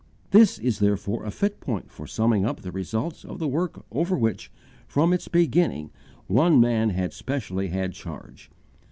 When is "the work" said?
3.37-3.85